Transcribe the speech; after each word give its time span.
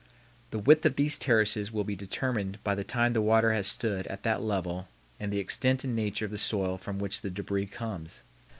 The 0.49 0.57
width 0.57 0.83
of 0.87 0.95
these 0.95 1.19
terraces 1.19 1.71
will 1.71 1.83
be 1.83 1.95
determined 1.95 2.57
by 2.63 2.73
the 2.73 2.83
time 2.83 3.13
the 3.13 3.21
water 3.21 3.53
has 3.53 3.67
stood 3.67 4.07
at 4.07 4.23
that 4.23 4.41
level 4.41 4.87
and 5.19 5.31
the 5.31 5.37
extent 5.37 5.83
and 5.83 5.95
nature 5.95 6.25
of 6.25 6.31
the 6.31 6.39
soil 6.39 6.79
from 6.79 6.97
which 6.97 7.21
the 7.21 7.29
débris 7.29 7.71
comes. 7.71 8.23